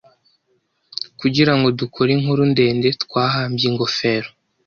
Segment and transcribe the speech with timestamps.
[1.19, 4.29] Kugirango dukore inkuru ndende, twahambye ingofero.